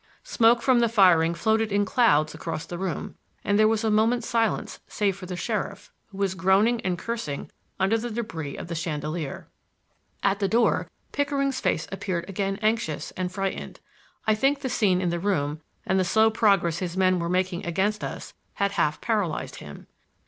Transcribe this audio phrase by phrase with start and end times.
[0.23, 3.13] Smoke from the firing floated in clouds across the room,
[3.43, 7.51] and there was a moment's silence save for the sheriff, who was groaning and cursing
[7.79, 9.47] under the debris of the chandelier.
[10.23, 13.79] At the door Pickering's face appeared again anxious and frightened.
[14.25, 17.63] I think the scene in the room and the slow progress his men were making
[17.63, 19.85] against us had half paralyzed him.